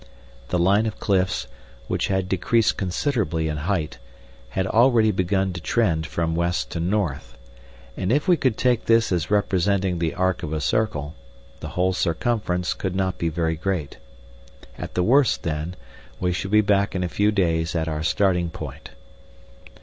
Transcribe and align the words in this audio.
The 0.47 0.57
line 0.57 0.87
of 0.87 0.99
cliffs, 0.99 1.45
which 1.87 2.07
had 2.07 2.27
decreased 2.27 2.75
considerably 2.75 3.47
in 3.47 3.55
height, 3.57 3.99
had 4.49 4.65
already 4.65 5.11
begun 5.11 5.53
to 5.53 5.61
trend 5.61 6.07
from 6.07 6.33
west 6.35 6.71
to 6.71 6.79
north, 6.79 7.37
and 7.95 8.11
if 8.11 8.27
we 8.27 8.35
could 8.35 8.57
take 8.57 8.85
this 8.85 9.11
as 9.11 9.29
representing 9.29 9.99
the 9.99 10.15
arc 10.15 10.41
of 10.41 10.53
a 10.53 10.59
circle, 10.59 11.13
the 11.59 11.67
whole 11.77 11.93
circumference 11.93 12.73
could 12.73 12.95
not 12.95 13.19
be 13.19 13.29
very 13.29 13.55
great. 13.55 13.97
At 14.75 14.95
the 14.95 15.03
worst, 15.03 15.43
then, 15.43 15.75
we 16.19 16.33
should 16.33 16.49
be 16.49 16.61
back 16.61 16.95
in 16.95 17.03
a 17.03 17.07
few 17.07 17.29
days 17.31 17.75
at 17.75 17.87
our 17.87 18.01
starting 18.01 18.49
point. 18.49 18.89